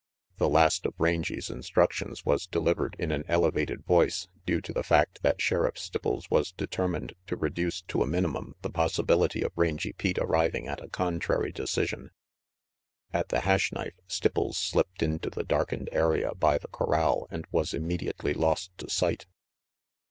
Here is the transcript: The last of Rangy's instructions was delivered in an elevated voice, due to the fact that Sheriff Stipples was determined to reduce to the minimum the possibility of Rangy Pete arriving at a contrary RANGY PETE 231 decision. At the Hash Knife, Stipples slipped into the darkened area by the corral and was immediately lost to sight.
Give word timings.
The 0.39 0.49
last 0.49 0.87
of 0.87 0.95
Rangy's 0.97 1.51
instructions 1.51 2.25
was 2.25 2.47
delivered 2.47 2.95
in 2.97 3.11
an 3.11 3.23
elevated 3.27 3.85
voice, 3.85 4.27
due 4.47 4.59
to 4.61 4.73
the 4.73 4.81
fact 4.81 5.21
that 5.21 5.39
Sheriff 5.39 5.75
Stipples 5.75 6.23
was 6.31 6.51
determined 6.51 7.13
to 7.27 7.35
reduce 7.35 7.83
to 7.83 7.99
the 7.99 8.07
minimum 8.07 8.55
the 8.63 8.71
possibility 8.71 9.43
of 9.43 9.51
Rangy 9.55 9.93
Pete 9.93 10.17
arriving 10.17 10.67
at 10.67 10.81
a 10.83 10.89
contrary 10.89 11.53
RANGY 11.55 11.61
PETE 11.61 11.67
231 11.67 12.09
decision. 12.09 12.11
At 13.13 13.29
the 13.29 13.41
Hash 13.41 13.71
Knife, 13.71 13.99
Stipples 14.07 14.55
slipped 14.55 15.03
into 15.03 15.29
the 15.29 15.43
darkened 15.43 15.87
area 15.91 16.33
by 16.33 16.57
the 16.57 16.69
corral 16.69 17.27
and 17.29 17.45
was 17.51 17.75
immediately 17.75 18.33
lost 18.33 18.75
to 18.79 18.89
sight. 18.89 19.27